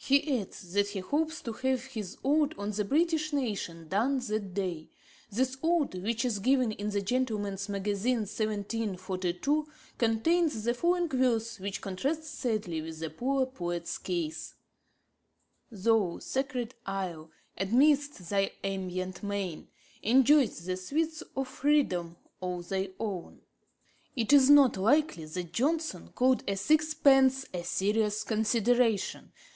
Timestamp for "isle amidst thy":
16.86-18.52